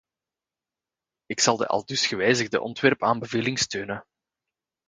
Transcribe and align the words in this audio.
Ik 1.25 1.39
zal 1.39 1.57
de 1.57 1.67
aldus 1.67 2.07
gewijzigde 2.07 2.61
ontwerpaanbeveling 2.61 3.59
steunen. 3.59 4.05